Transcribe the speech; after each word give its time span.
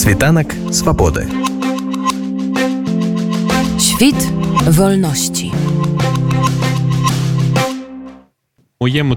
Світанок 0.00 0.46
свободи. 0.72 1.26
Świt 3.78 4.20
wolności. 4.66 5.52
моєму 8.80 9.16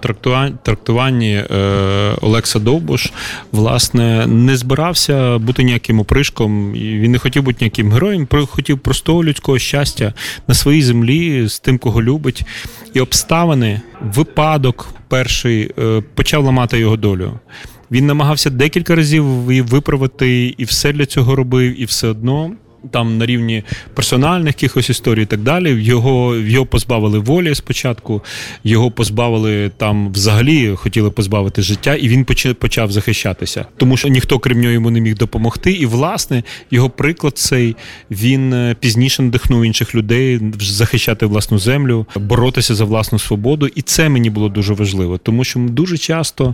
трактуванні 0.63 1.33
е, 1.35 1.57
Олекса 2.21 2.59
Довбуш 2.59 3.11
власне 3.51 4.27
не 4.27 4.57
збирався 4.57 5.37
бути 5.37 5.63
ніяким 5.63 5.99
опришком. 5.99 6.73
Він 6.73 7.11
не 7.11 7.17
хотів 7.17 7.43
бути 7.43 7.57
ніяким 7.61 7.91
героєм, 7.91 8.27
хотів 8.49 8.79
простого 8.79 9.23
людського 9.23 9.59
щастя 9.59 10.13
на 10.47 10.53
своїй 10.53 10.83
землі 10.83 11.47
з 11.47 11.59
тим, 11.59 11.77
кого 11.77 12.01
любить. 12.01 12.43
І 12.93 12.99
обставини, 12.99 13.81
випадок 14.01 14.93
перший 15.07 15.71
е, 15.79 16.01
почав 16.15 16.43
ламати 16.43 16.79
його 16.79 16.97
долю. 16.97 17.39
Він 17.93 18.05
намагався 18.05 18.49
декілька 18.49 18.95
разів 18.95 19.25
виправити 19.61 20.55
і 20.57 20.63
все 20.63 20.93
для 20.93 21.05
цього 21.05 21.35
робив, 21.35 21.81
і 21.81 21.85
все 21.85 22.07
одно 22.07 22.51
там 22.91 23.17
на 23.17 23.25
рівні 23.25 23.63
персональних 23.93 24.47
якихось 24.47 24.89
історій 24.89 25.23
і 25.23 25.25
так 25.25 25.39
далі. 25.39 25.83
Його 25.83 26.35
його 26.35 26.65
позбавили 26.65 27.19
волі 27.19 27.55
спочатку, 27.55 28.21
його 28.63 28.91
позбавили 28.91 29.71
там 29.77 30.11
взагалі, 30.11 30.75
хотіли 30.75 31.11
позбавити 31.11 31.61
життя, 31.61 31.95
і 31.95 32.07
він 32.07 32.25
почав 32.59 32.91
захищатися, 32.91 33.65
тому 33.77 33.97
що 33.97 34.07
ніхто 34.07 34.39
крім 34.39 34.61
нього 34.61 34.73
йому 34.73 34.91
не 34.91 35.01
міг 35.01 35.15
допомогти. 35.15 35.71
І 35.71 35.85
власне 35.85 36.43
його 36.71 36.89
приклад 36.89 37.37
цей 37.37 37.75
він 38.11 38.53
е, 38.53 38.75
пізніше 38.79 39.23
надихнув 39.23 39.65
інших 39.65 39.95
людей 39.95 40.39
захищати 40.59 41.25
власну 41.25 41.59
землю, 41.59 42.05
боротися 42.15 42.75
за 42.75 42.85
власну 42.85 43.19
свободу. 43.19 43.67
І 43.75 43.81
це 43.81 44.09
мені 44.09 44.29
було 44.29 44.49
дуже 44.49 44.73
важливо, 44.73 45.17
тому 45.17 45.43
що 45.43 45.59
дуже 45.59 45.97
часто 45.97 46.53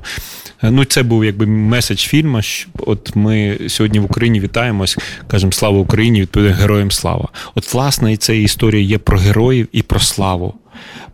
е, 0.63 0.71
ну 0.71 0.85
це 0.85 1.03
був 1.03 1.25
якби 1.25 1.45
меседж 1.45 1.99
фільму. 1.99 2.39
От 2.79 3.15
ми 3.15 3.57
сьогодні 3.67 3.99
в 3.99 4.05
Україні 4.05 4.39
вітаємось, 4.39 4.97
кажемо 5.27 5.51
слава 5.51 5.79
Україні. 5.79 6.18
Україні 6.19 6.21
відповідає 6.21 6.55
героям 6.55 6.91
слава. 6.91 7.27
От, 7.55 7.73
власне, 7.73 8.13
і 8.13 8.17
ця 8.17 8.33
історія 8.33 8.83
є 8.83 8.97
про 8.97 9.17
героїв 9.17 9.67
і 9.71 9.81
про 9.81 9.99
славу, 9.99 10.53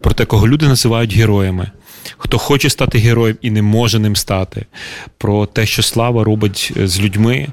про 0.02 0.14
те, 0.14 0.26
кого 0.26 0.48
люди 0.48 0.68
називають 0.68 1.14
героями 1.14 1.72
хто 2.18 2.38
хоче 2.38 2.70
стати 2.70 2.98
героєм 2.98 3.38
і 3.42 3.52
не 3.52 3.62
може 3.62 4.00
ним 4.00 4.16
стати, 4.16 4.66
про 5.18 5.46
те, 5.46 5.66
що 5.66 5.84
слава 5.84 6.24
робить 6.24 6.74
е, 6.78 6.88
з 6.88 7.02
людьми, 7.02 7.48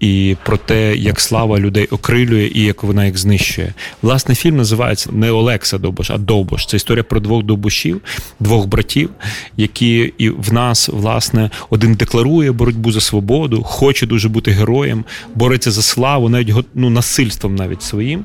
і 0.00 0.36
про 0.44 0.56
те, 0.56 0.96
як 0.96 1.20
слава 1.20 1.58
людей 1.58 1.86
окрилює 1.86 2.50
і 2.54 2.62
як 2.62 2.82
вона 2.82 3.06
їх 3.06 3.18
знищує. 3.18 3.74
Власне, 4.02 4.34
фільм 4.34 4.56
називається 4.56 5.10
не 5.12 5.30
Олекса 5.30 5.78
Довбош, 5.78 6.10
а 6.10 6.18
Довбош. 6.18 6.66
Це 6.66 6.76
історія 6.76 7.04
про 7.04 7.20
двох 7.20 7.42
довбушів, 7.42 8.00
двох 8.40 8.66
братів, 8.66 9.10
які 9.56 10.12
і 10.18 10.30
в 10.30 10.52
нас, 10.52 10.88
власне, 10.88 11.50
один 11.70 11.94
декларує 11.94 12.52
боротьбу 12.52 12.92
за 12.92 13.00
свободу, 13.00 13.62
хоче 13.62 14.06
дуже 14.06 14.28
бути 14.28 14.50
героєм, 14.50 15.04
бореться 15.34 15.70
за 15.70 15.82
славу, 15.82 16.28
навіть 16.28 16.54
ну, 16.74 16.90
насильством 16.90 17.54
навіть 17.54 17.82
своїм. 17.82 18.24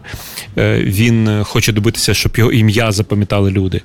Е, 0.57 0.79
він 0.79 1.27
е, 1.27 1.43
хоче 1.43 1.71
добитися, 1.71 2.13
щоб 2.13 2.37
його 2.37 2.51
ім'я 2.51 2.91
запам'ятали 2.91 3.51
люди. 3.51 3.81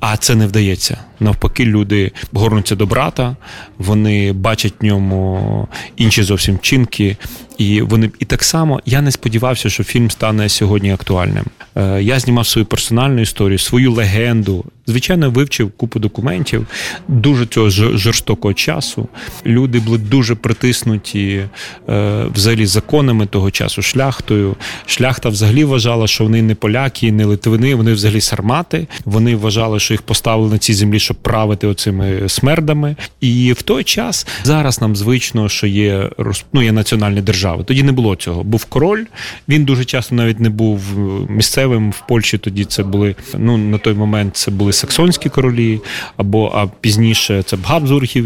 А 0.00 0.16
це 0.16 0.34
не 0.34 0.46
вдається 0.46 0.98
навпаки, 1.40 1.64
люди 1.64 2.12
горнуться 2.32 2.76
до 2.76 2.86
брата, 2.86 3.36
вони 3.78 4.32
бачать 4.32 4.74
в 4.80 4.84
ньому 4.84 5.68
інші 5.96 6.22
зовсім 6.22 6.58
чинки, 6.58 7.16
і 7.58 7.82
вони 7.82 8.10
і 8.18 8.24
так 8.24 8.44
само 8.44 8.80
я 8.86 9.00
не 9.00 9.10
сподівався, 9.10 9.70
що 9.70 9.84
фільм 9.84 10.10
стане 10.10 10.48
сьогодні 10.48 10.92
актуальним. 10.92 11.44
Е, 11.76 12.02
я 12.02 12.18
знімав 12.18 12.46
свою 12.46 12.66
персональну 12.66 13.20
історію, 13.20 13.58
свою 13.58 13.92
легенду. 13.92 14.64
Звичайно, 14.86 15.30
вивчив 15.30 15.70
купу 15.70 15.98
документів, 15.98 16.66
дуже 17.08 17.46
цього 17.46 17.70
жорстокого 17.70 18.54
часу. 18.54 19.08
Люди 19.46 19.80
були 19.80 19.98
дуже 19.98 20.34
притиснуті 20.34 21.44
е, 21.88 22.24
взагалі 22.34 22.66
законами 22.66 23.26
того 23.26 23.50
часу, 23.50 23.82
шляхтою. 23.82 24.56
Шляхта 24.86 25.28
взагалі 25.28 25.64
вважала, 25.64 26.06
що 26.06 26.24
вони 26.24 26.42
не 26.42 26.54
поляки, 26.54 27.12
не 27.12 27.24
литвини, 27.24 27.74
вони 27.74 27.92
взагалі 27.92 28.20
сармати. 28.20 28.86
Вони 29.04 29.36
вважали, 29.36 29.80
що 29.80 29.94
їх 29.94 30.02
поставили 30.02 30.50
на 30.50 30.58
цій 30.58 30.74
землі, 30.74 30.98
щоб 30.98 31.16
правити 31.16 31.66
оцими 31.66 32.28
смердами. 32.28 32.96
І 33.20 33.52
в 33.52 33.62
той 33.62 33.84
час 33.84 34.26
зараз 34.44 34.80
нам 34.80 34.96
звично, 34.96 35.48
що 35.48 35.66
є 35.66 36.10
ну, 36.52 36.62
є 36.62 36.72
національні 36.72 37.20
держави. 37.20 37.64
Тоді 37.64 37.82
не 37.82 37.92
було 37.92 38.16
цього. 38.16 38.44
Був 38.44 38.64
король. 38.64 39.04
Він 39.48 39.64
дуже 39.64 39.84
часто 39.84 40.14
навіть 40.14 40.40
не 40.40 40.50
був 40.50 40.82
е, 40.96 41.32
місцевим 41.32 41.90
в 41.90 42.02
Польщі. 42.08 42.38
Тоді 42.38 42.64
це 42.64 42.82
були 42.82 43.16
ну 43.38 43.56
на 43.56 43.78
той 43.78 43.94
момент 43.94 44.36
це 44.36 44.50
були 44.50 44.72
саксонські 44.80 45.28
королі, 45.28 45.80
або 46.16 46.52
а 46.54 46.66
пізніше 46.80 47.42
це 47.42 47.56
б 47.56 47.60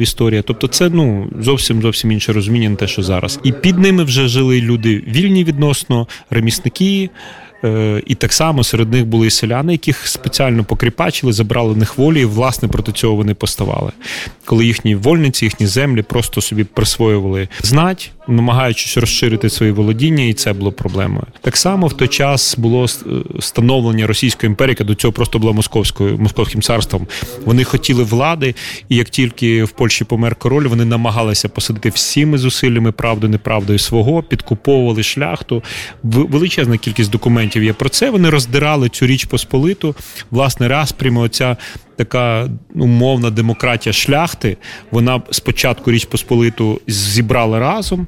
історія. 0.03 0.43
Тобто, 0.43 0.69
це 0.69 0.91
ну 0.91 1.31
зовсім 1.41 1.83
зовсім 1.83 2.13
інше 2.13 2.33
розуміння, 2.33 2.69
не 2.71 2.77
те, 2.77 2.87
що 2.87 3.03
зараз. 3.03 3.41
І 3.43 3.53
під 3.53 3.79
ними 3.79 4.05
вже 4.05 4.29
жили 4.29 4.61
люди 4.61 5.05
вільні 5.09 5.45
відносно 5.45 6.09
ремісники. 6.31 7.11
Е, 7.65 8.03
і 8.07 8.15
так 8.15 8.33
само 8.33 8.65
серед 8.65 8.93
них 8.93 9.07
були 9.07 9.27
і 9.27 9.31
селяни, 9.31 9.73
яких 9.73 10.09
спеціально 10.09 10.65
покріпачили, 10.65 11.33
забрали 11.33 11.77
них 11.77 11.99
волі, 11.99 12.21
і 12.21 12.25
власне 12.25 12.69
проти 12.69 12.93
цього 12.93 13.15
вони 13.17 13.35
поставали. 13.35 13.91
Коли 14.45 14.67
їхні 14.67 14.95
вольниці, 14.95 15.45
їхні 15.45 15.67
землі 15.67 16.03
просто 16.03 16.41
собі 16.41 16.65
присвоювали 16.65 17.49
знать, 17.63 18.13
намагаючись 18.29 18.97
розширити 18.97 19.51
свої 19.51 19.73
володіння, 19.73 20.25
і 20.25 20.33
це 20.33 20.53
було 20.53 20.73
проблемою. 20.73 21.27
Так 21.41 21.57
само 21.57 21.87
в 21.87 21.93
той 21.93 22.09
час 22.09 22.57
було 22.59 22.87
становлення 23.41 24.07
Російської 24.07 24.49
імперії, 24.51 24.73
яка 24.73 24.85
до 24.85 24.95
цього 24.95 25.13
просто 25.13 25.39
була 25.39 25.53
московською 25.53 26.19
московським 26.19 26.63
царством. 26.63 27.07
Вони 27.45 27.65
хотіли 27.65 28.03
влади, 28.03 28.55
і 28.89 28.97
як 28.97 29.09
тільки 29.09 29.65
в 29.65 29.71
Польщі 29.71 30.05
помер 30.05 30.35
король, 30.35 30.67
вони 30.67 30.85
намагалися 30.85 31.49
посадити 31.49 31.89
всіми 31.89 32.39
зусиллями 32.39 32.93
правду, 32.93 33.29
неправдою 33.29 33.79
свого, 33.79 34.23
підкуповували 34.23 35.03
шляхту. 35.03 35.63
Величезна 36.03 36.77
кількість 36.77 37.11
документів 37.11 37.63
є 37.63 37.73
про 37.73 37.89
це. 37.89 38.11
Вони 38.11 38.31
роздирали 38.31 38.89
цю 38.89 39.07
річ 39.07 39.25
посполиту. 39.25 39.95
Власне, 40.31 40.69
раз 40.69 40.93
прямо 40.93 41.21
оця 41.21 41.57
така 41.97 42.49
умовна 42.75 43.31
демократія 43.31 43.93
шляхти. 43.93 44.57
Вона 44.91 45.23
спочатку 45.31 45.91
річ 45.91 46.05
посполиту 46.05 46.81
зібрала 46.87 47.59
разом. 47.59 48.07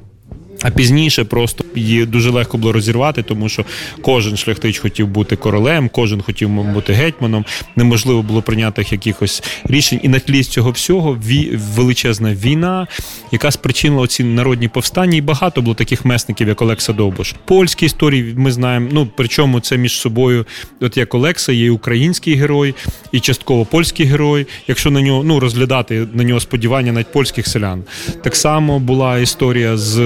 А 0.61 0.69
пізніше 0.69 1.23
просто 1.23 1.63
її 1.75 2.05
дуже 2.05 2.29
легко 2.29 2.57
було 2.57 2.73
розірвати, 2.73 3.23
тому 3.23 3.49
що 3.49 3.65
кожен 4.01 4.37
шляхтич 4.37 4.79
хотів 4.79 5.07
бути 5.07 5.35
королем, 5.35 5.89
кожен 5.89 6.21
хотів 6.21 6.49
бути 6.49 6.93
гетьманом. 6.93 7.45
Неможливо 7.75 8.21
було 8.21 8.41
прийняти 8.41 8.85
якихось 8.91 9.43
рішень. 9.65 9.99
І 10.03 10.09
на 10.09 10.19
тлі 10.19 10.43
цього 10.43 10.71
всього 10.71 11.19
величезна 11.75 12.33
війна, 12.33 12.87
яка 13.31 13.51
спричинила 13.51 14.07
ці 14.07 14.23
народні 14.23 14.67
повстання. 14.67 15.17
І 15.17 15.21
багато 15.21 15.61
було 15.61 15.75
таких 15.75 16.05
месників, 16.05 16.47
як 16.47 16.61
Олекса 16.61 16.93
Довбуш. 16.93 17.35
Польські 17.45 17.85
історії 17.85 18.33
ми 18.37 18.51
знаємо. 18.51 18.89
Ну 18.91 19.07
причому 19.17 19.59
це 19.59 19.77
між 19.77 19.93
собою, 19.93 20.45
от 20.81 20.97
як 20.97 21.15
Олекса, 21.15 21.51
є 21.51 21.71
український 21.71 22.35
герой, 22.35 22.75
і 23.11 23.19
частково 23.19 23.65
польський 23.65 24.05
герой. 24.05 24.47
Якщо 24.67 24.91
на 24.91 25.01
нього 25.01 25.23
ну 25.23 25.39
розглядати 25.39 26.07
на 26.13 26.23
нього 26.23 26.39
сподівання 26.39 26.91
навіть 26.91 27.11
польських 27.11 27.47
селян, 27.47 27.83
так 28.23 28.35
само 28.35 28.79
була 28.79 29.17
історія 29.19 29.77
з. 29.77 29.97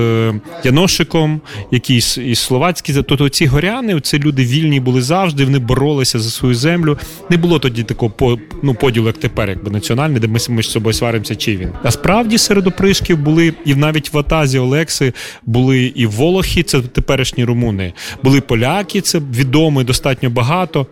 Яношиком, 0.63 1.41
якийсь 1.71 2.17
із 2.17 2.39
словацькі. 2.39 2.93
Тобто 2.93 3.29
ці 3.29 3.45
горяни, 3.45 3.99
це 4.01 4.19
люди 4.19 4.45
вільні 4.45 4.79
були 4.79 5.01
завжди. 5.01 5.45
Вони 5.45 5.59
боролися 5.59 6.19
за 6.19 6.29
свою 6.29 6.55
землю. 6.55 6.97
Не 7.29 7.37
було 7.37 7.59
тоді 7.59 7.83
такого 7.83 8.39
ну, 8.63 8.73
поділу, 8.73 9.07
як 9.07 9.17
тепер, 9.17 9.49
якби 9.49 9.71
національний, 9.71 10.19
де 10.19 10.27
ми 10.27 10.39
між 10.49 10.69
собою 10.69 10.93
сваримося, 10.93 11.35
чи 11.35 11.57
він. 11.57 11.69
А 11.83 11.91
справді 11.91 12.37
серед 12.37 12.67
опришків 12.67 13.17
були 13.17 13.53
і 13.65 13.75
навіть 13.75 14.13
в 14.13 14.17
Атазі 14.17 14.59
Олекси 14.59 15.13
були 15.45 15.85
і 15.95 16.05
Волохи, 16.05 16.63
це 16.63 16.81
теперішні 16.81 17.45
румуни, 17.45 17.93
були 18.23 18.41
поляки, 18.41 19.01
це 19.01 19.19
відомо 19.19 19.81
і 19.81 19.83
достатньо 19.83 20.29
багато. 20.29 20.87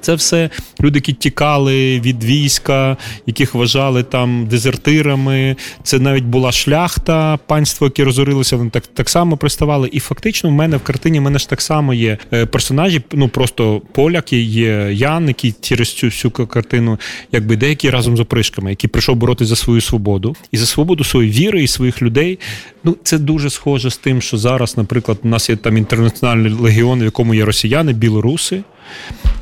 Це 0.00 0.14
все 0.14 0.50
люди, 0.80 0.98
які 0.98 1.12
тікали 1.12 2.00
від 2.00 2.24
війська, 2.24 2.96
яких 3.26 3.54
вважали 3.54 4.02
там 4.02 4.46
дезертирами. 4.46 5.56
Це 5.82 5.98
навіть 5.98 6.24
була 6.24 6.52
шляхта, 6.52 7.38
панство, 7.46 7.86
яке 7.86 8.04
розорилося, 8.04 8.56
вони 8.56 8.70
так 8.70 8.86
так 8.86 9.08
само 9.08 9.36
приставали. 9.36 9.88
І 9.92 10.00
фактично 10.00 10.50
в 10.50 10.52
мене 10.52 10.76
в 10.76 10.82
картині 10.82 11.18
в 11.18 11.22
мене 11.22 11.38
ж 11.38 11.48
так 11.48 11.60
само 11.60 11.94
є 11.94 12.18
е, 12.32 12.46
персонажі. 12.46 13.02
Ну 13.12 13.28
просто 13.28 13.82
поляк, 13.92 14.32
є 14.32 14.88
Ян, 14.92 15.28
який 15.28 15.54
через 15.60 15.92
цю 15.92 16.06
всю 16.06 16.30
картину, 16.30 16.98
якби 17.32 17.56
деякі 17.56 17.90
разом 17.90 18.16
з 18.16 18.20
опришками, 18.20 18.70
який 18.70 18.90
прийшов 18.90 19.16
боротися 19.16 19.48
за 19.48 19.56
свою 19.56 19.80
свободу 19.80 20.36
і 20.52 20.56
за 20.56 20.66
свободу 20.66 21.04
своєї 21.04 21.32
віри 21.32 21.62
і 21.62 21.66
своїх 21.66 22.02
людей. 22.02 22.38
Ну 22.84 22.96
це 23.02 23.18
дуже 23.18 23.50
схоже 23.50 23.90
з 23.90 23.96
тим, 23.96 24.22
що 24.22 24.36
зараз, 24.36 24.76
наприклад, 24.76 25.18
у 25.22 25.28
нас 25.28 25.50
є 25.50 25.56
там 25.56 25.76
інтернаціональний 25.76 26.52
легіон, 26.52 27.00
в 27.00 27.04
якому 27.04 27.34
є 27.34 27.44
росіяни, 27.44 27.92
білоруси 27.92 28.62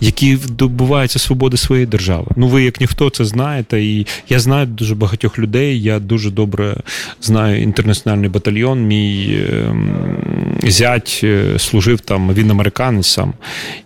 які 0.00 0.38
добуваються 0.48 1.18
свободи 1.18 1.56
своєї 1.56 1.86
держави. 1.86 2.26
Ну, 2.36 2.48
ви 2.48 2.62
як 2.62 2.80
ніхто 2.80 3.10
це 3.10 3.24
знаєте, 3.24 3.82
і 3.82 4.06
я 4.28 4.38
знаю 4.38 4.66
дуже 4.66 4.94
багатьох 4.94 5.38
людей. 5.38 5.82
Я 5.82 5.98
дуже 5.98 6.30
добре 6.30 6.76
знаю 7.22 7.62
інтернаціональний 7.62 8.30
батальйон. 8.30 8.86
Мій 8.86 9.40
ем, 9.50 10.55
зять 10.70 11.20
е, 11.24 11.58
служив 11.58 12.00
там, 12.00 12.34
він 12.34 12.50
американець 12.50 13.06
сам 13.06 13.32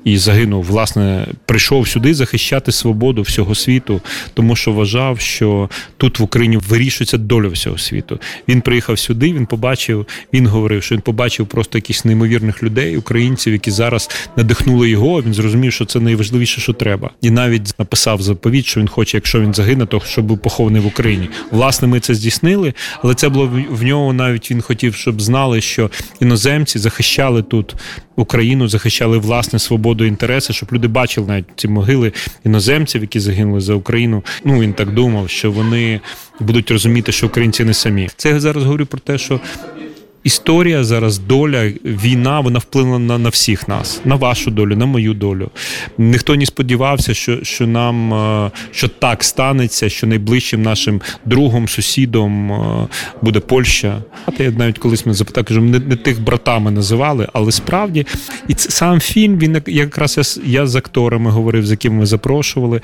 і 0.04 0.18
загинув. 0.18 0.64
Власне, 0.64 1.26
прийшов 1.46 1.88
сюди 1.88 2.14
захищати 2.14 2.72
свободу 2.72 3.22
всього 3.22 3.54
світу, 3.54 4.00
тому 4.34 4.56
що 4.56 4.72
вважав, 4.72 5.20
що 5.20 5.70
тут 5.96 6.18
в 6.18 6.22
Україні 6.22 6.56
вирішується 6.56 7.18
доля 7.18 7.48
всього 7.48 7.78
світу. 7.78 8.18
Він 8.48 8.60
приїхав 8.60 8.98
сюди, 8.98 9.32
він 9.32 9.46
побачив, 9.46 10.06
він 10.32 10.46
говорив, 10.46 10.82
що 10.82 10.94
він 10.94 11.02
побачив 11.02 11.46
просто 11.46 11.78
якісь 11.78 12.04
неймовірних 12.04 12.62
людей, 12.62 12.96
українців, 12.96 13.52
які 13.52 13.70
зараз 13.70 14.10
надихнули 14.36 14.90
його. 14.90 15.22
Він 15.22 15.34
зрозумів, 15.34 15.72
що 15.72 15.84
це 15.84 16.00
найважливіше, 16.00 16.60
що 16.60 16.72
треба, 16.72 17.10
і 17.22 17.30
навіть 17.30 17.78
написав 17.78 18.22
заповідь, 18.22 18.66
що 18.66 18.80
він 18.80 18.88
хоче, 18.88 19.16
якщо 19.16 19.40
він 19.40 19.54
загине, 19.54 19.86
то 19.86 20.02
щоб 20.06 20.24
був 20.24 20.38
похований 20.38 20.82
в 20.82 20.86
Україні. 20.86 21.28
Власне, 21.50 21.88
ми 21.88 22.00
це 22.00 22.14
здійснили, 22.14 22.74
але 23.02 23.14
це 23.14 23.28
було 23.28 23.50
в 23.70 23.82
нього. 23.82 24.12
Навіть 24.12 24.50
він 24.50 24.62
хотів, 24.62 24.94
щоб 24.94 25.20
знали, 25.20 25.60
що 25.60 25.90
іноземці 26.20 26.69
захищали 26.78 27.42
тут 27.42 27.74
Україну, 28.16 28.68
захищали 28.68 29.18
власне 29.18 29.58
свободу 29.58 30.04
інтереси, 30.04 30.52
щоб 30.52 30.68
люди 30.72 30.88
бачили 30.88 31.26
навіть 31.26 31.46
ці 31.56 31.68
могили 31.68 32.12
іноземців, 32.44 33.00
які 33.00 33.20
загинули 33.20 33.60
за 33.60 33.74
Україну. 33.74 34.24
Ну 34.44 34.60
він 34.60 34.72
так 34.72 34.94
думав, 34.94 35.30
що 35.30 35.52
вони 35.52 36.00
будуть 36.40 36.70
розуміти, 36.70 37.12
що 37.12 37.26
українці 37.26 37.64
не 37.64 37.74
самі. 37.74 38.08
Це 38.16 38.28
я 38.28 38.40
зараз 38.40 38.64
говорю 38.64 38.86
про 38.86 38.98
те, 38.98 39.18
що 39.18 39.40
Історія 40.24 40.84
зараз, 40.84 41.18
доля, 41.18 41.72
війна, 41.84 42.40
вона 42.40 42.58
вплинула 42.58 42.98
на 42.98 43.18
на 43.18 43.28
всіх 43.28 43.68
нас, 43.68 44.00
на 44.04 44.14
вашу 44.14 44.50
долю, 44.50 44.76
на 44.76 44.86
мою 44.86 45.14
долю. 45.14 45.50
Ніхто 45.98 46.36
не 46.36 46.46
сподівався, 46.46 47.14
що 47.14 47.44
що 47.44 47.66
нам 47.66 48.14
е, 48.14 48.50
що 48.70 48.88
так 48.88 49.24
станеться, 49.24 49.88
що 49.88 50.06
найближчим 50.06 50.62
нашим 50.62 51.00
другом, 51.24 51.68
сусідом 51.68 52.52
е, 52.52 52.88
буде 53.22 53.40
Польща. 53.40 54.02
Я 54.38 54.50
навіть 54.50 54.78
колись 54.78 55.06
ми 55.06 55.14
запитав, 55.14 55.44
кажу, 55.44 55.60
не, 55.60 55.78
не 55.78 55.96
тих 55.96 56.22
братами 56.22 56.70
називали, 56.70 57.28
але 57.32 57.52
справді, 57.52 58.06
і 58.48 58.54
це 58.54 58.70
сам 58.70 59.00
фільм. 59.00 59.38
Він 59.38 59.62
якраз 59.66 60.40
я, 60.44 60.52
я 60.60 60.66
з 60.66 60.76
акторами 60.76 61.30
говорив, 61.30 61.66
з 61.66 61.70
якими 61.70 61.98
ми 61.98 62.06
запрошували. 62.06 62.80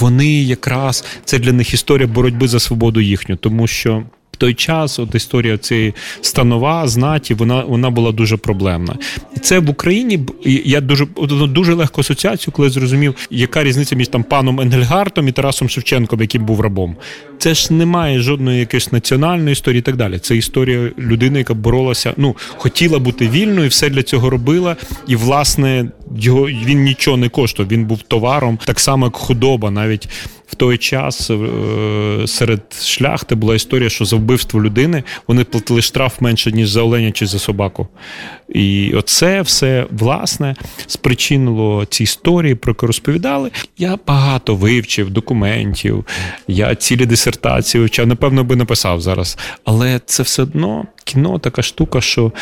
Вони 0.00 0.42
якраз 0.42 1.04
це 1.24 1.38
для 1.38 1.52
них 1.52 1.74
історія 1.74 2.06
боротьби 2.06 2.48
за 2.48 2.60
свободу 2.60 3.00
їхню, 3.00 3.36
тому 3.36 3.66
що 3.66 4.02
той 4.38 4.54
час, 4.54 4.98
от 4.98 5.14
історія 5.14 5.58
цієї 5.58 5.94
станова 6.20 6.88
знаті, 6.88 7.34
вона 7.34 7.64
вона 7.64 7.90
була 7.90 8.12
дуже 8.12 8.36
проблемна. 8.36 8.96
Це 9.42 9.58
в 9.58 9.70
Україні 9.70 10.20
я 10.64 10.80
дуже 10.80 11.06
дуже 11.48 11.74
легко 11.74 12.00
асоціацію, 12.00 12.54
коли 12.54 12.70
зрозумів, 12.70 13.14
яка 13.30 13.64
різниця 13.64 13.96
між 13.96 14.08
там 14.08 14.22
паном 14.22 14.60
Енгельгартом 14.60 15.28
і 15.28 15.32
Тарасом 15.32 15.68
Шевченком, 15.68 16.20
яким 16.20 16.44
був 16.44 16.60
рабом. 16.60 16.96
Це 17.38 17.54
ж 17.54 17.72
немає 17.72 18.20
жодної 18.20 18.60
якоїсь 18.60 18.92
національної 18.92 19.52
історії 19.52 19.78
і 19.78 19.82
так 19.82 19.96
далі. 19.96 20.18
Це 20.18 20.36
історія 20.36 20.90
людини, 20.98 21.38
яка 21.38 21.54
боролася, 21.54 22.14
ну 22.16 22.36
хотіла 22.56 22.98
бути 22.98 23.28
вільною, 23.28 23.68
все 23.68 23.90
для 23.90 24.02
цього 24.02 24.30
робила. 24.30 24.76
І, 25.06 25.16
власне, 25.16 25.90
його 26.16 26.46
він 26.46 26.82
нічого 26.82 27.16
не 27.16 27.28
коштував. 27.28 27.72
Він 27.72 27.84
був 27.84 28.02
товаром, 28.02 28.58
так 28.64 28.80
само 28.80 29.06
як 29.06 29.16
худоба, 29.16 29.70
навіть 29.70 30.08
той 30.58 30.78
час 30.78 31.30
е, 31.30 31.36
серед 32.26 32.60
шляхти 32.82 33.34
була 33.34 33.54
історія, 33.54 33.88
що 33.88 34.04
за 34.04 34.16
вбивство 34.16 34.62
людини 34.62 35.02
вони 35.28 35.44
платили 35.44 35.82
штраф 35.82 36.20
менше, 36.20 36.52
ніж 36.52 36.68
за 36.68 36.82
оленя 36.82 37.12
чи 37.12 37.26
за 37.26 37.38
собаку. 37.38 37.88
І 38.48 38.92
оце 38.94 39.42
все 39.42 39.86
власне 39.90 40.56
спричинило 40.86 41.84
ці 41.84 42.02
історії, 42.02 42.54
про 42.54 42.72
які 42.72 42.86
розповідали. 42.86 43.50
Я 43.78 43.98
багато 44.06 44.54
вивчив 44.54 45.10
документів, 45.10 46.04
я 46.48 46.74
цілі 46.74 47.06
дисертації 47.06 47.80
вивчав, 47.80 48.06
напевно, 48.06 48.44
би 48.44 48.56
написав 48.56 49.00
зараз. 49.00 49.38
Але 49.64 50.00
це 50.06 50.22
все 50.22 50.42
одно 50.42 50.86
кіно 51.08 51.38
така 51.38 51.62
штука, 51.62 52.00
що 52.00 52.32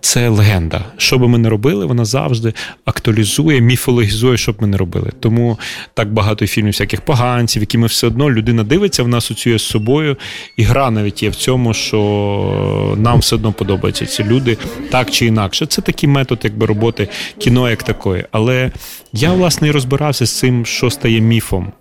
це 0.00 0.28
легенда. 0.28 0.84
Що 0.96 1.18
би 1.18 1.28
ми 1.28 1.38
не 1.38 1.48
робили, 1.48 1.86
вона 1.86 2.04
завжди 2.04 2.52
актуалізує, 2.84 3.60
міфологізує, 3.60 4.36
що 4.36 4.52
б 4.52 4.56
ми 4.60 4.66
не 4.66 4.76
робили. 4.76 5.10
Тому 5.20 5.58
так 5.94 6.12
багато 6.12 6.46
фільмів, 6.46 6.72
всяких 6.72 7.00
поганців, 7.00 7.62
які 7.62 7.78
ми 7.78 7.86
все 7.86 8.06
одно 8.06 8.30
людина 8.30 8.64
дивиться, 8.64 9.02
вона 9.02 9.16
асоціює 9.16 9.58
з 9.58 9.62
собою, 9.62 10.16
і 10.56 10.62
гра 10.62 10.90
навіть 10.90 11.22
є 11.22 11.28
в 11.28 11.34
цьому, 11.34 11.74
що 11.74 12.94
нам 12.98 13.18
все 13.18 13.36
одно 13.36 13.52
подобаються 13.52 14.06
ці 14.06 14.24
люди 14.24 14.58
так 14.90 15.10
чи 15.10 15.26
інакше. 15.26 15.66
Це 15.66 15.82
такий 15.82 16.08
метод, 16.08 16.40
якби 16.42 16.66
роботи 16.66 17.08
кіно 17.38 17.70
як 17.70 17.82
такої. 17.82 18.24
Але 18.30 18.70
я 19.12 19.32
власне 19.32 19.68
і 19.68 19.70
розбирався 19.70 20.26
з 20.26 20.38
цим, 20.38 20.66
що 20.66 20.90
стає 20.90 21.20
міфом. 21.20 21.72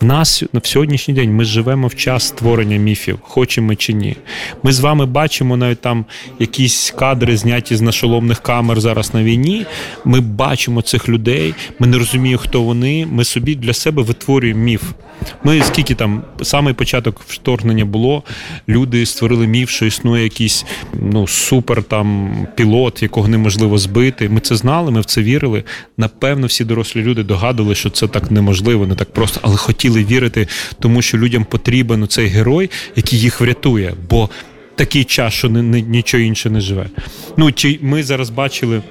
В 0.00 0.04
нас 0.04 0.42
на 0.52 0.60
сьогоднішній 0.64 1.14
день 1.14 1.34
ми 1.34 1.44
живемо 1.44 1.86
в 1.86 1.94
час 1.94 2.26
створення 2.28 2.76
міфів, 2.76 3.18
хочемо 3.22 3.74
чи 3.74 3.92
ні. 3.92 4.16
Ми 4.62 4.72
з 4.72 4.80
вами 4.80 5.06
бачимо 5.06 5.56
навіть 5.56 5.80
там 5.80 6.04
якісь 6.38 6.94
кадри, 6.98 7.36
зняті 7.36 7.76
з 7.76 7.80
нашоломних 7.80 8.40
камер 8.40 8.80
зараз 8.80 9.14
на 9.14 9.22
війні. 9.22 9.66
Ми 10.04 10.20
бачимо 10.20 10.82
цих 10.82 11.08
людей, 11.08 11.54
ми 11.78 11.86
не 11.86 11.98
розуміємо, 11.98 12.42
хто 12.42 12.62
вони. 12.62 13.06
Ми 13.06 13.24
собі 13.24 13.54
для 13.54 13.72
себе 13.72 14.02
витворюємо 14.02 14.60
міф. 14.60 14.82
Ми 15.44 15.62
скільки 15.62 15.94
там 15.94 16.22
самий 16.42 16.74
початок 16.74 17.20
вторгнення 17.26 17.84
було, 17.84 18.22
люди 18.68 19.06
створили 19.06 19.46
міф, 19.46 19.70
що 19.70 19.86
існує 19.86 20.22
якийсь 20.22 20.64
ну 20.92 21.26
супер 21.26 21.82
там 21.82 22.36
пілот, 22.54 23.02
якого 23.02 23.28
неможливо 23.28 23.78
збити. 23.78 24.28
Ми 24.28 24.40
це 24.40 24.56
знали, 24.56 24.90
ми 24.90 25.00
в 25.00 25.04
це 25.04 25.22
вірили. 25.22 25.64
Напевно, 25.96 26.46
всі 26.46 26.64
дорослі 26.64 27.02
люди 27.02 27.22
догадували, 27.22 27.74
що 27.74 27.90
це 27.90 28.08
так 28.08 28.30
неможливо, 28.30 28.86
не 28.86 28.94
так 28.94 29.12
просто, 29.12 29.40
але 29.54 29.58
хотіли 29.58 30.04
вірити, 30.04 30.48
тому 30.80 31.02
що 31.02 31.18
людям 31.18 31.44
потрібен 31.44 32.08
цей 32.08 32.26
герой, 32.26 32.70
який 32.96 33.18
їх 33.18 33.40
врятує. 33.40 33.94
Бо 34.10 34.30
такий 34.74 35.04
час, 35.04 35.34
що 35.34 35.48
нічого 35.48 36.22
інше 36.22 36.50
не 36.50 36.60
живе. 36.60 36.86
Ну 37.36 37.52
чи 37.52 37.78
ми 37.82 38.02
зараз 38.02 38.30
бачили. 38.30 38.82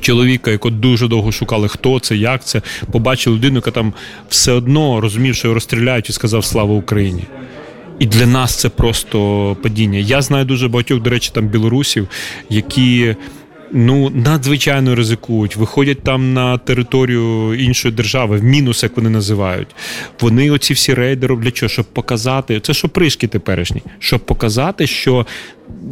Чоловіка, 0.00 0.50
якого 0.50 0.74
дуже 0.74 1.08
довго 1.08 1.32
шукали, 1.32 1.68
хто 1.68 2.00
це, 2.00 2.16
як 2.16 2.44
це, 2.44 2.62
побачили 2.92 3.36
людину, 3.36 3.56
яка 3.56 3.70
там 3.70 3.92
все 4.28 4.52
одно 4.52 5.00
розумів, 5.00 5.34
що 5.34 5.48
його 5.48 5.54
розстріляють 5.54 6.10
і 6.10 6.12
сказав 6.12 6.44
Слава 6.44 6.74
Україні. 6.74 7.24
І 7.98 8.06
для 8.06 8.26
нас 8.26 8.56
це 8.56 8.68
просто 8.68 9.56
падіння. 9.62 9.98
Я 9.98 10.22
знаю 10.22 10.44
дуже 10.44 10.68
багатьох, 10.68 11.02
до 11.02 11.10
речі, 11.10 11.30
там 11.34 11.48
білорусів, 11.48 12.08
які 12.50 13.16
ну 13.72 14.10
надзвичайно 14.10 14.94
ризикують, 14.94 15.56
виходять 15.56 16.02
там 16.02 16.32
на 16.32 16.58
територію 16.58 17.54
іншої 17.54 17.94
держави, 17.94 18.36
в 18.36 18.44
мінус, 18.44 18.82
як 18.82 18.96
вони 18.96 19.10
називають. 19.10 19.68
Вони 20.20 20.50
оці 20.50 20.74
всі 20.74 20.94
рейди 20.94 21.26
роблять 21.26 21.56
що, 21.56 21.68
щоб 21.68 21.84
показати. 21.84 22.60
Це 22.60 22.74
що 22.74 22.88
пришки 22.88 23.26
теперішні, 23.26 23.82
щоб 23.98 24.20
показати, 24.20 24.86
що 24.86 25.26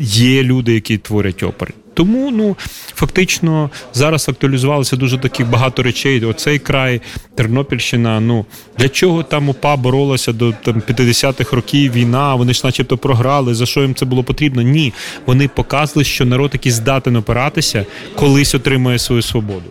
є 0.00 0.43
люди, 0.43 0.75
які 0.75 0.99
творять 0.99 1.43
опери. 1.43 1.73
Тому 1.96 2.31
ну 2.31 2.56
фактично 2.94 3.70
зараз 3.94 4.28
актуалізувалося 4.28 4.96
дуже 4.96 5.19
таких 5.19 5.50
багато 5.50 5.82
речей. 5.82 6.25
Оцей 6.25 6.58
край, 6.58 7.00
Тернопільщина. 7.34 8.20
Ну 8.20 8.46
для 8.78 8.88
чого 8.88 9.22
там 9.22 9.48
УПА 9.48 9.76
боролася 9.76 10.32
до 10.32 10.52
там 10.52 10.82
50-х 10.88 11.56
років 11.56 11.93
війна? 11.93 12.34
Вони 12.34 12.52
ж, 12.52 12.60
начебто, 12.64 12.98
програли. 12.98 13.54
За 13.54 13.66
що 13.66 13.82
їм 13.82 13.94
це 13.94 14.04
було 14.04 14.25
потрібно? 14.25 14.62
Ні, 14.62 14.93
вони 15.26 15.48
показали, 15.48 16.04
що 16.04 16.25
народ, 16.25 16.50
який 16.52 16.72
здатен 16.72 17.16
опиратися, 17.16 17.87
колись 18.14 18.54
отримує 18.54 18.99
свою 18.99 19.23
свободу. 19.23 19.70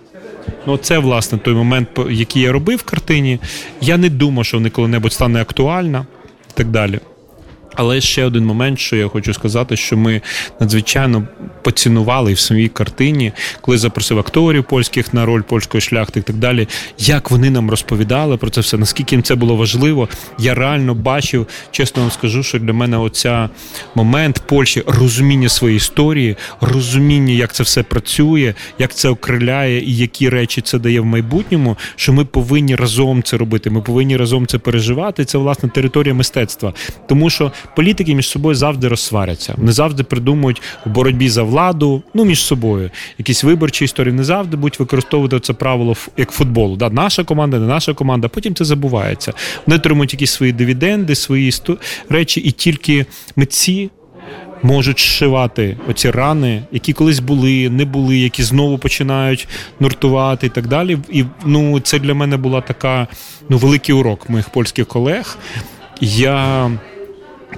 Ну, 0.68 0.78
це 0.78 0.98
власне 0.98 1.38
той 1.38 1.54
момент, 1.54 1.88
який 2.10 2.42
я 2.42 2.52
робив 2.52 2.78
в 2.78 2.84
картині. 2.84 3.40
Я 3.82 3.98
не 3.98 4.10
думав, 4.10 4.46
що 4.46 4.58
вони 4.58 4.70
коли-небудь 4.70 5.14
стане 5.14 5.42
актуальна 5.42 6.06
і 6.50 6.58
так 6.58 6.68
далі. 6.68 7.00
Але 7.75 8.01
ще 8.01 8.25
один 8.25 8.46
момент, 8.46 8.79
що 8.79 8.96
я 8.96 9.08
хочу 9.08 9.34
сказати, 9.34 9.77
що 9.77 9.98
ми 9.98 10.22
надзвичайно 10.60 11.27
поцінували 11.62 12.34
в 12.34 12.39
своїй 12.39 12.67
картині, 12.67 13.32
коли 13.62 13.77
запросив 13.77 14.20
акторів 14.20 14.63
польських 14.63 15.13
на 15.13 15.25
роль 15.25 15.41
польської 15.41 15.82
шляхти 15.82 16.20
і 16.20 16.24
так 16.24 16.36
далі. 16.36 16.67
Як 16.98 17.32
вони 17.32 17.50
нам 17.50 17.70
розповідали 17.70 18.38
про 18.38 18.50
це 18.50 18.62
все, 18.62 18.77
наскільки 18.77 19.15
їм 19.15 19.24
це 19.24 19.36
було 19.36 19.55
важливо, 19.55 20.10
я 20.39 20.55
реально 20.55 20.96
бачив, 20.96 21.48
чесно 21.72 22.01
вам 22.01 22.12
скажу, 22.12 22.44
що 22.44 22.60
для 22.60 22.74
мене 22.74 22.98
оця 22.98 23.50
момент 23.96 24.44
Польщі 24.46 24.84
розуміння 24.88 25.50
своєї 25.50 25.77
історії, 25.77 26.36
розуміння, 26.62 27.34
як 27.34 27.53
це 27.53 27.63
все 27.63 27.84
працює, 27.84 28.53
як 28.79 28.94
це 28.94 29.10
окриляє 29.10 29.79
і 29.82 29.98
які 29.98 30.29
речі 30.29 30.62
це 30.62 30.79
дає 30.79 31.01
в 31.01 31.05
майбутньому. 31.05 31.77
Що 31.96 32.13
ми 32.13 32.25
повинні 32.25 32.75
разом 32.75 33.24
це 33.24 33.38
робити. 33.38 33.70
Ми 33.70 33.82
повинні 33.82 34.17
разом 34.17 34.48
це 34.48 34.58
переживати. 34.58 35.25
Це 35.25 35.38
власне 35.38 35.70
територія 35.70 36.13
мистецтва, 36.13 36.74
тому 37.08 37.29
що 37.29 37.51
політики 37.76 38.16
між 38.16 38.30
собою 38.30 38.56
завжди 38.56 38.88
розсваряться. 38.88 39.54
Вони 39.58 39.72
завжди 39.72 40.04
придумують 40.04 40.62
в 40.86 40.90
боротьбі 40.90 41.30
за 41.30 41.44
владу, 41.44 42.04
ну 42.14 42.26
між 42.26 42.42
собою. 42.42 42.92
Якісь 43.18 43.44
виборчі 43.44 43.86
історії 43.86 44.14
не 44.14 44.24
завжди 44.24 44.58
будуть 44.58 44.80
використовувати 44.80 45.40
це 45.40 45.54
правило 45.54 45.96
як 46.18 46.32
футболу. 46.32 46.76
Да, 46.76 46.90
Наша 46.90 47.24
команда, 47.24 47.60
не 47.60 47.68
наша 47.68 47.94
команда. 47.94 48.28
Потім 48.28 48.56
це 48.56 48.66
забувається. 48.66 49.34
Вони 49.66 49.76
отримують 49.76 50.14
якісь 50.14 50.32
свої 50.32 50.52
дивіденди, 50.52 51.16
свої 51.16 51.54
речі, 52.10 52.40
і 52.40 52.52
тільки 52.52 53.06
митці. 53.36 53.90
Можуть 54.64 55.00
зшивати 55.00 55.78
оці 55.90 56.12
рани, 56.12 56.64
які 56.72 56.94
колись 56.94 57.20
були, 57.20 57.70
не 57.70 57.86
були, 57.86 58.18
які 58.18 58.44
знову 58.44 58.78
починають 58.78 59.48
нуртувати 59.80 60.48
і 60.48 60.50
так 60.50 60.68
далі. 60.68 60.98
І 61.12 61.24
ну 61.46 61.80
це 61.80 62.00
для 62.00 62.14
мене 62.14 62.38
була 62.38 62.62
така 62.62 63.08
ну 63.50 63.58
великий 63.58 63.96
урок 63.96 64.30
моїх 64.30 64.50
польських 64.50 64.88
колег. 64.88 65.38
Я 66.02 66.72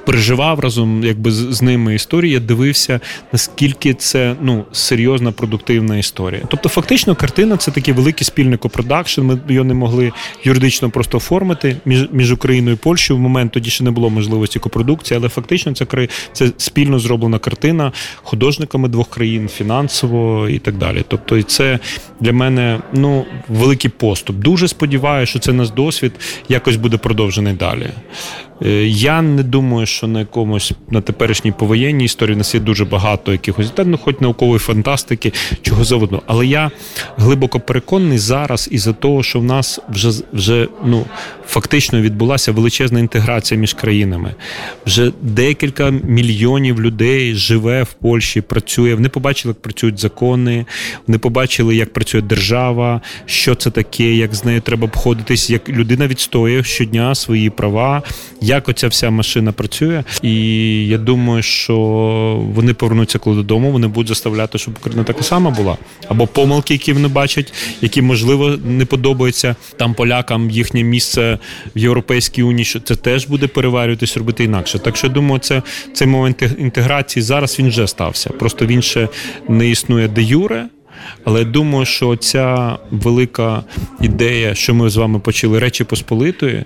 переживав 0.05 0.59
разом 0.59 1.03
якби 1.03 1.31
з, 1.31 1.61
ними 1.61 1.95
історії, 1.95 2.33
я 2.33 2.39
дивився, 2.39 2.99
наскільки 3.31 3.93
це 3.93 4.35
ну 4.41 4.65
серйозна 4.71 5.31
продуктивна 5.31 5.97
історія. 5.97 6.41
Тобто, 6.47 6.69
фактично, 6.69 7.15
картина 7.15 7.57
це 7.57 7.71
такий 7.71 7.93
великий 7.93 8.25
спільний 8.25 8.57
копродакшн. 8.57 9.21
Ми 9.21 9.39
його 9.49 9.65
не 9.65 9.73
могли 9.73 10.11
юридично 10.43 10.89
просто 10.89 11.17
оформити 11.17 11.77
між 11.85 12.07
між 12.11 12.31
Україною 12.31 12.75
і 12.75 12.79
Польщею. 12.79 13.17
В 13.17 13.21
момент 13.21 13.51
тоді 13.51 13.69
ще 13.69 13.83
не 13.83 13.91
було 13.91 14.09
можливості 14.09 14.59
копродукції, 14.59 15.17
але 15.17 15.29
фактично 15.29 15.73
це 15.73 15.85
це 16.33 16.51
спільно 16.57 16.99
зроблена 16.99 17.39
картина 17.39 17.91
художниками 18.15 18.87
двох 18.87 19.09
країн, 19.09 19.49
фінансово 19.49 20.49
і 20.49 20.59
так 20.59 20.77
далі. 20.77 21.03
Тобто, 21.07 21.37
і 21.37 21.43
це 21.43 21.79
для 22.19 22.33
мене 22.33 22.79
ну 22.93 23.25
великий 23.49 23.91
поступ. 23.91 24.35
Дуже 24.35 24.67
сподіваюся, 24.67 25.29
що 25.29 25.39
це 25.39 25.53
наш 25.53 25.69
досвід 25.69 26.11
якось 26.49 26.75
буде 26.75 26.97
продовжений 26.97 27.53
далі. 27.53 27.89
Е, 28.65 28.87
Я 28.87 29.21
не 29.21 29.43
думаю, 29.43 29.85
що 29.87 30.07
на 30.07 30.19
якомусь 30.19 30.71
на 30.89 31.01
теперішній 31.01 31.51
повоєнній 31.51 32.05
історії 32.05 32.35
у 32.35 32.37
нас 32.37 32.55
є 32.55 32.59
дуже 32.59 32.85
багато 32.85 33.31
якихось 33.31 33.71
та 33.71 33.83
ну, 33.83 33.97
хоч 33.97 34.19
наукової 34.19 34.59
фантастики, 34.59 35.33
чого 35.61 35.83
завгодно. 35.83 36.21
Але 36.25 36.47
я 36.47 36.71
глибоко 37.17 37.59
переконаний 37.59 38.17
зараз 38.17 38.69
із-за 38.71 38.93
того, 38.93 39.23
що 39.23 39.39
в 39.39 39.43
нас 39.43 39.79
вже 39.89 40.11
вже 40.33 40.67
ну 40.85 41.05
фактично 41.47 42.01
відбулася 42.01 42.51
величезна 42.51 42.99
інтеграція 42.99 43.59
між 43.59 43.73
країнами. 43.73 44.35
Вже 44.85 45.11
декілька 45.21 45.89
мільйонів 45.89 46.81
людей 46.81 47.35
живе 47.35 47.83
в 47.83 47.93
Польщі, 47.93 48.41
працює. 48.41 48.95
Вони 48.95 49.09
побачили, 49.09 49.51
як 49.51 49.61
працюють 49.61 49.99
закони, 49.99 50.65
вони 51.07 51.17
побачили, 51.17 51.75
як 51.75 51.93
працює 51.93 52.21
держава, 52.21 53.01
що 53.25 53.55
це 53.55 53.71
таке, 53.71 54.03
як 54.03 54.35
з 54.35 54.45
нею 54.45 54.61
треба 54.61 54.85
обходитись, 54.85 55.49
як 55.49 55.69
людина 55.69 56.07
відстоює 56.07 56.63
щодня 56.63 57.15
свої 57.15 57.49
права, 57.49 58.03
як 58.41 58.69
оця 58.69 58.87
вся 58.87 59.09
машина 59.09 59.51
працює. 59.51 59.66
І 60.21 60.33
я 60.87 60.97
думаю, 60.97 61.43
що 61.43 61.77
вони 62.53 62.73
повернуться 62.73 63.19
коли 63.19 63.35
додому, 63.35 63.71
вони 63.71 63.87
будуть 63.87 64.07
заставляти, 64.07 64.57
щоб 64.57 64.73
Україна 64.79 65.03
така 65.03 65.23
сама 65.23 65.49
була. 65.51 65.77
Або 66.07 66.27
помилки, 66.27 66.73
які 66.73 66.93
вони 66.93 67.07
бачать, 67.07 67.53
які 67.81 68.01
можливо 68.01 68.57
не 68.65 68.85
подобаються 68.85 69.55
там 69.77 69.93
полякам 69.93 70.49
їхнє 70.49 70.83
місце 70.83 71.39
в 71.75 71.79
Європейській 71.79 72.43
Унії, 72.43 72.65
що 72.65 72.79
це 72.79 72.95
теж 72.95 73.27
буде 73.27 73.47
переварюватись, 73.47 74.17
робити 74.17 74.43
інакше. 74.43 74.79
Так 74.79 74.97
що 74.97 75.07
я 75.07 75.13
думаю, 75.13 75.39
це 75.39 75.61
цей 75.93 76.07
момент 76.07 76.43
інтеграції 76.59 77.23
зараз 77.23 77.59
він 77.59 77.67
вже 77.67 77.87
стався. 77.87 78.29
Просто 78.29 78.65
він 78.65 78.81
ще 78.81 79.09
не 79.49 79.69
існує 79.69 80.07
де 80.07 80.21
юре. 80.21 80.69
Але 81.23 81.45
думаю, 81.45 81.85
що 81.85 82.15
ця 82.15 82.77
велика 82.91 83.63
ідея, 84.01 84.55
що 84.55 84.73
ми 84.73 84.89
з 84.89 84.95
вами 84.95 85.19
почали 85.19 85.59
Речі 85.59 85.83
Посполитої, 85.83 86.65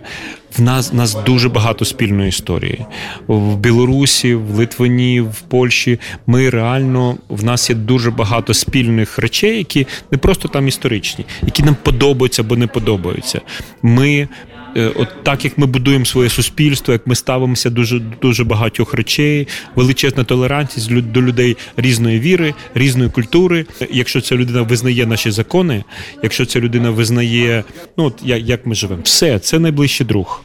в 0.57 0.61
нас 0.61 0.91
в 0.91 0.95
нас 0.95 1.17
дуже 1.25 1.49
багато 1.49 1.85
спільної 1.85 2.29
історії 2.29 2.85
в 3.27 3.55
Білорусі, 3.55 4.35
в 4.35 4.55
Литвині, 4.55 5.21
в 5.21 5.41
Польщі. 5.41 5.99
Ми 6.27 6.49
реально 6.49 7.17
в 7.29 7.43
нас 7.43 7.69
є 7.69 7.75
дуже 7.75 8.11
багато 8.11 8.53
спільних 8.53 9.19
речей, 9.19 9.57
які 9.57 9.87
не 10.11 10.17
просто 10.17 10.47
там 10.47 10.67
історичні, 10.67 11.25
які 11.41 11.63
нам 11.63 11.75
подобаються 11.83 12.41
або 12.41 12.55
не 12.55 12.67
подобаються. 12.67 13.41
Ми 13.81 14.27
От 14.75 15.23
так 15.23 15.45
як 15.45 15.57
ми 15.57 15.65
будуємо 15.65 16.05
своє 16.05 16.29
суспільство, 16.29 16.93
як 16.93 17.07
ми 17.07 17.15
ставимося 17.15 17.69
дуже 17.69 17.99
дуже 17.99 18.43
багатьох 18.43 18.93
речей, 18.93 19.47
величезна 19.75 20.23
толерантність 20.23 20.91
до 21.11 21.21
людей 21.21 21.57
різної 21.77 22.19
віри, 22.19 22.53
різної 22.75 23.09
культури. 23.09 23.65
Якщо 23.91 24.21
ця 24.21 24.35
людина 24.35 24.61
визнає 24.61 25.05
наші 25.05 25.31
закони, 25.31 25.83
якщо 26.23 26.45
ця 26.45 26.59
людина 26.59 26.89
визнає, 26.89 27.63
ну 27.97 28.03
от 28.03 28.19
як, 28.23 28.41
як 28.41 28.65
ми 28.65 28.75
живемо, 28.75 29.01
все 29.03 29.39
це 29.39 29.59
найближчий 29.59 30.07
друг. 30.07 30.43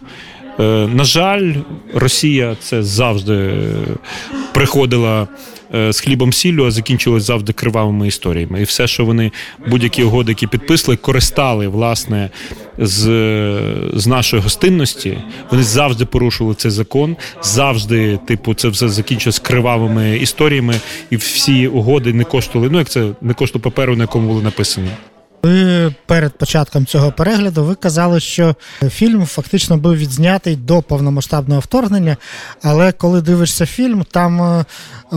Е, 0.61 0.63
На 0.95 1.05
жаль, 1.05 1.55
Росія 1.95 2.57
це 2.61 2.83
завжди 2.83 3.35
е, 3.35 3.73
приходила 4.53 5.23
е, 5.23 5.27
з 5.73 6.01
хлібом 6.01 6.33
сіллю, 6.33 6.67
а 6.67 6.71
закінчилось 6.71 7.23
завжди 7.23 7.53
кривавими 7.53 8.09
історіями. 8.09 8.61
І 8.61 8.65
все, 8.65 8.87
що 8.87 9.05
вони 9.05 9.33
будь-які 9.67 10.03
угоди, 10.03 10.33
які 10.33 10.47
підписали, 10.47 10.97
користали 10.97 11.69
власне 11.69 12.31
з, 12.79 13.03
з 13.95 14.07
нашої 14.07 14.43
гостинності. 14.43 15.19
Вони 15.51 15.63
завжди 15.63 16.05
порушували 16.05 16.55
цей 16.55 16.71
закон, 16.71 17.17
завжди, 17.43 18.19
типу, 18.27 18.55
це 18.55 18.69
все 18.69 18.89
закінчилось 18.89 19.39
кривавими 19.39 20.17
історіями, 20.17 20.81
і 21.11 21.17
всі 21.17 21.69
угоди 21.69 22.13
не 22.13 22.25
коштували. 22.25 22.71
Ну 22.71 22.79
як 22.79 22.89
це 22.89 23.09
не 23.21 23.35
коштувало 23.35 23.63
паперу, 23.63 23.97
на 23.97 24.05
якому 24.05 24.29
були 24.29 24.43
написані. 24.43 24.89
Ви 25.43 25.95
перед 26.07 26.39
початком 26.39 26.87
цього 26.87 27.13
перегляду 27.13 27.65
ви 27.65 27.75
казали, 27.75 28.21
що 28.21 28.55
фільм 28.89 29.27
фактично 29.27 29.77
був 29.77 29.97
відзнятий 29.97 30.57
до 30.57 30.83
повномасштабного 30.83 31.61
вторгнення, 31.61 32.17
але 32.63 32.93
коли 32.93 33.21
дивишся 33.21 33.67
фільм, 33.67 34.05
там 34.11 34.43
е, 34.43 34.65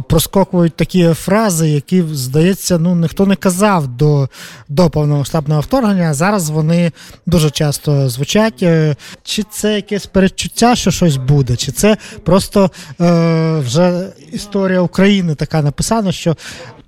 проскокують 0.10 0.76
такі 0.76 1.14
фрази, 1.14 1.70
які, 1.70 2.04
здається, 2.12 2.80
ну 2.80 2.96
ніхто 2.96 3.26
не 3.26 3.36
казав 3.36 3.88
до, 3.88 4.30
до 4.70 4.90
повномасштабного 4.90 5.62
вторгнення, 5.62 6.10
а 6.10 6.14
зараз 6.14 6.50
вони 6.50 6.92
дуже 7.26 7.50
часто 7.50 8.10
звучать. 8.10 8.64
Е, 8.64 8.96
Чи 9.24 9.44
це 9.52 9.76
якесь 9.76 10.06
передчуття, 10.06 10.76
що 10.76 10.92
щось 10.92 11.18
буде, 11.18 11.56
чи 11.56 11.72
це 11.72 11.98
просто 12.24 12.72
е, 13.02 13.60
вже 13.60 14.08
історія 14.32 14.82
України 14.82 15.36
така 15.36 15.62
написана, 15.62 16.12
що 16.12 16.36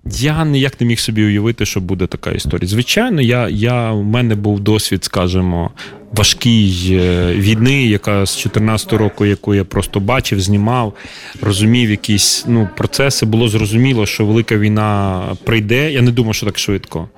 Я 0.06 0.46
ніяк 0.46 0.82
не 0.82 0.88
міг 0.88 1.00
собі 1.00 1.24
уявити, 1.24 1.66
що 1.66 1.80
буде 1.80 2.08
така 2.08 2.32
історія. 2.32 2.68
Звичайно, 2.68 3.22
я, 3.22 3.50
я, 3.50 3.92
в 3.92 4.04
мене 4.04 4.36
був 4.36 4.60
досвід, 4.60 5.04
скажімо, 5.04 5.72
важкий 6.12 6.90
е, 6.92 7.34
війни, 7.36 7.86
яка 7.86 8.26
з 8.26 8.38
14 8.38 8.94
року, 8.94 9.26
яку 9.26 9.56
я 9.56 9.64
просто 9.64 10.00
бачив, 10.00 10.42
знімав, 10.42 10.94
розумів 11.42 11.90
якісь 11.90 12.46
ну, 12.48 12.70
процеси. 12.78 13.26
Було 13.26 13.48
зрозуміло, 13.48 14.06
що 14.06 14.26
велика 14.26 14.58
війна 14.58 15.22
прийде. 15.44 15.92
Я 15.92 16.02
не 16.02 16.12
думав, 16.12 16.36
що 16.36 16.46
так 16.46 16.60
швидко. 16.60 17.10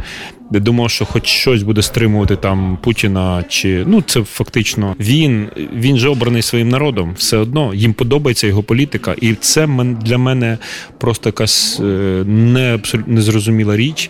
Я 0.53 0.59
думав, 0.59 0.89
що 0.89 1.05
хоч 1.05 1.27
щось 1.27 1.63
буде 1.63 1.81
стримувати 1.81 2.35
там 2.35 2.77
Путіна, 2.81 3.43
чи 3.49 3.83
ну 3.87 4.01
це 4.01 4.23
фактично 4.23 4.95
він, 4.99 5.47
він 5.75 5.97
же 5.97 6.09
обраний 6.09 6.41
своїм 6.41 6.69
народом. 6.69 7.13
Все 7.17 7.37
одно 7.37 7.73
їм 7.73 7.93
подобається 7.93 8.47
його 8.47 8.63
політика, 8.63 9.15
і 9.21 9.33
це 9.33 9.67
для 10.01 10.17
мене 10.17 10.57
просто 10.97 11.29
якась 11.29 11.79
е, 11.79 11.83
не 12.27 12.73
абсолютно 12.73 13.13
незрозуміла 13.13 13.77
річ, 13.77 14.09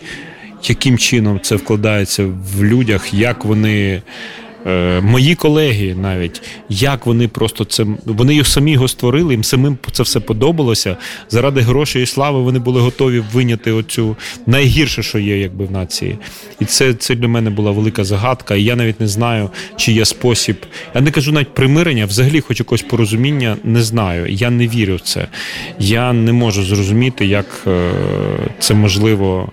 яким 0.64 0.98
чином 0.98 1.40
це 1.42 1.56
вкладається 1.56 2.24
в 2.56 2.64
людях, 2.64 3.14
як 3.14 3.44
вони. 3.44 4.02
Е, 4.66 5.00
Мої 5.00 5.34
колеги 5.34 5.94
навіть 5.94 6.42
як 6.68 7.06
вони 7.06 7.28
просто 7.28 7.64
це 7.64 7.86
вони 8.04 8.34
його 8.34 8.44
самі 8.44 8.72
його 8.72 8.88
створили, 8.88 9.34
їм 9.34 9.44
самим 9.44 9.78
це 9.92 10.02
все 10.02 10.20
подобалося. 10.20 10.96
Заради 11.30 11.60
грошей 11.60 12.02
і 12.02 12.06
слави 12.06 12.40
вони 12.40 12.58
були 12.58 12.80
готові 12.80 13.22
виняти 13.32 13.72
оцю 13.72 14.16
найгірше, 14.46 15.02
що 15.02 15.18
є, 15.18 15.38
якби 15.38 15.64
в 15.64 15.70
нації. 15.70 16.18
І 16.60 16.64
це, 16.64 16.94
це 16.94 17.14
для 17.14 17.28
мене 17.28 17.50
була 17.50 17.70
велика 17.70 18.04
загадка. 18.04 18.54
І 18.54 18.64
я 18.64 18.76
навіть 18.76 19.00
не 19.00 19.08
знаю, 19.08 19.50
чи 19.76 19.92
є 19.92 20.04
спосіб. 20.04 20.56
Я 20.94 21.00
не 21.00 21.10
кажу 21.10 21.32
навіть 21.32 21.54
примирення, 21.54 22.06
взагалі 22.06 22.40
хоч 22.40 22.60
якогось 22.60 22.82
порозуміння, 22.82 23.56
не 23.64 23.82
знаю. 23.82 24.26
Я 24.28 24.50
не 24.50 24.68
вірю 24.68 24.96
в 24.96 25.00
це. 25.00 25.28
Я 25.78 26.12
не 26.12 26.32
можу 26.32 26.64
зрозуміти, 26.64 27.26
як 27.26 27.46
е, 27.66 27.90
це 28.58 28.74
можливо 28.74 29.50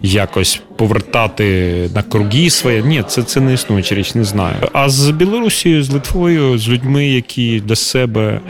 якось 0.00 0.62
повертати 0.76 1.90
на 1.94 2.02
круги 2.02 2.50
своє. 2.50 2.82
Ні, 2.82 3.02
це, 3.08 3.22
це 3.22 3.40
не 3.40 3.54
існуюча 3.54 3.94
річ, 3.94 4.14
не 4.14 4.24
знаю. 4.24 4.56
А 4.72 4.88
з 4.88 5.10
Білорусією, 5.10 5.82
з 5.82 5.90
Литвою, 5.90 6.58
з 6.58 6.68
людьми, 6.68 7.06
які 7.08 7.60
для 7.60 7.76
себе 7.76 8.40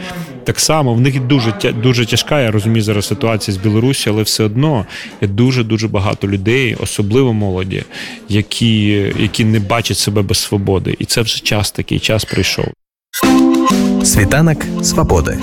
так 0.43 0.59
само, 0.59 0.93
в 0.93 1.01
них 1.01 1.19
дуже 1.19 1.53
дуже 1.83 2.05
тяжка. 2.05 2.41
Я 2.41 2.51
розумію 2.51 2.81
зараз 2.81 3.07
ситуація 3.07 3.55
з 3.55 3.57
Білорусі, 3.57 4.09
але 4.09 4.23
все 4.23 4.43
одно 4.43 4.85
є 5.21 5.27
дуже 5.27 5.63
дуже 5.63 5.87
багато 5.87 6.27
людей, 6.27 6.75
особливо 6.79 7.33
молоді, 7.33 7.83
які, 8.29 8.87
які 9.19 9.45
не 9.45 9.59
бачать 9.59 9.97
себе 9.97 10.21
без 10.21 10.37
свободи. 10.37 10.95
І 10.99 11.05
це 11.05 11.21
вже 11.21 11.39
час 11.39 11.71
такий, 11.71 11.99
час 11.99 12.25
прийшов. 12.25 12.65
Світанок 14.03 14.65
свободи. 14.83 15.37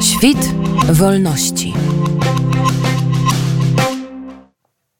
Świt 0.00 0.42
wolności. 1.00 1.74